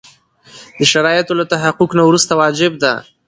[0.77, 2.93] د شرایطو له تحقق نه وروسته واجب ده.